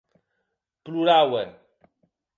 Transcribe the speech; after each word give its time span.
Ploraue. 0.83 1.43